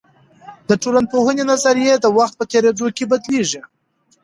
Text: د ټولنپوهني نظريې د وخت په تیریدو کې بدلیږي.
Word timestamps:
د 0.69 0.71
ټولنپوهني 0.81 1.43
نظريې 1.51 1.93
د 1.99 2.05
وخت 2.17 2.33
په 2.39 2.43
تیریدو 2.51 2.87
کې 2.95 3.05
بدلیږي. 3.11 3.61